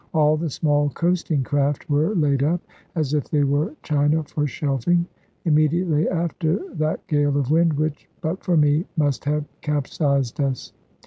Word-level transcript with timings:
All 0.15 0.35
the 0.35 0.49
small 0.49 0.89
coasting 0.89 1.43
craft 1.43 1.87
were 1.87 2.15
laid 2.15 2.41
up, 2.41 2.59
as 2.95 3.13
if 3.13 3.29
they 3.29 3.43
were 3.43 3.75
china 3.83 4.23
for 4.23 4.47
shelfing, 4.47 5.05
immediately 5.45 6.09
after 6.09 6.59
that 6.73 7.05
gale 7.05 7.37
of 7.37 7.51
wind, 7.51 7.73
which 7.73 8.09
(but 8.19 8.43
for 8.43 8.57
me) 8.57 8.85
must 8.97 9.25
have 9.25 9.45
capsized 9.61 10.41
us. 10.41 10.73